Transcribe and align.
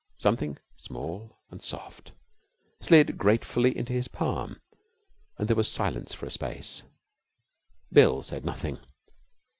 Something 0.17 0.57
small 0.77 1.37
and 1.51 1.61
soft 1.61 2.13
slid 2.81 3.19
gratefully 3.19 3.77
into 3.77 3.93
his 3.93 4.07
palm, 4.07 4.59
and 5.37 5.47
there 5.47 5.55
was 5.55 5.67
silence 5.67 6.11
for 6.11 6.25
a 6.25 6.31
space. 6.31 6.81
Bill 7.93 8.23
said 8.23 8.43
nothing. 8.43 8.79